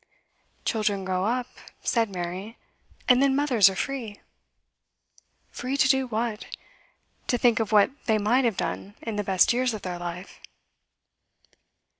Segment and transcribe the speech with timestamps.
[0.65, 2.57] 'Children grow up,' said Mary,
[3.07, 4.19] 'and then mothers are free.'
[5.51, 6.47] 'Free to do what?
[7.27, 10.39] To think of what they might have done in the best years of their life.